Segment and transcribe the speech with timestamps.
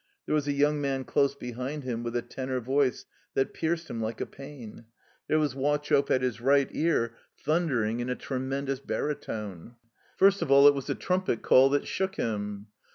[0.25, 3.05] There was a yotmg man dose behind him with a tenor voice
[3.35, 4.85] that pierced him like a pain.
[5.27, 9.75] There was Wau chope at his right ear thundering in a tremendous barytone.
[10.17, 12.65] First of all it was a trumpet call that shook him.